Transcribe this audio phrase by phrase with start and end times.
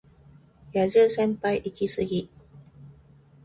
[0.73, 2.27] 野獣先輩イキスギ